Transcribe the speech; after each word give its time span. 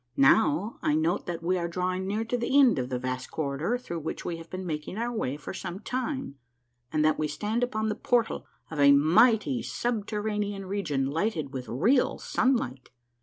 Now 0.17 0.79
I 0.81 0.95
note 0.95 1.27
that 1.27 1.43
we 1.43 1.59
are 1.59 1.67
drawing 1.67 2.07
near 2.07 2.25
to 2.25 2.35
the 2.35 2.57
end 2.57 2.79
of 2.79 2.89
the 2.89 2.97
vast 2.97 3.29
corridor 3.29 3.77
through 3.77 3.99
which 3.99 4.25
we 4.25 4.37
have 4.37 4.49
been 4.49 4.65
making 4.65 4.97
our 4.97 5.11
way 5.13 5.37
for 5.37 5.53
some 5.53 5.79
time, 5.79 6.37
and 6.91 7.05
that 7.05 7.19
we 7.19 7.27
stand 7.27 7.61
upon 7.63 7.87
the 7.87 7.93
portal 7.93 8.47
of 8.71 8.79
a 8.79 8.93
mighty 8.93 9.61
subterranean 9.61 10.65
region 10.65 11.05
lighted 11.05 11.53
with 11.53 11.67
real 11.67 12.17
sunlight. 12.17 12.89